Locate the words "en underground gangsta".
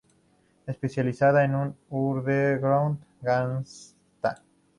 1.45-4.41